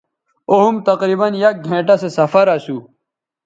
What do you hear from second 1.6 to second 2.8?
گھنٹہ سو سفراسو